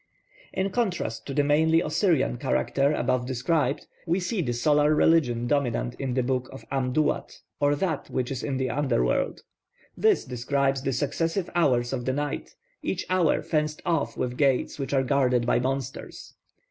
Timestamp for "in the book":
5.99-6.49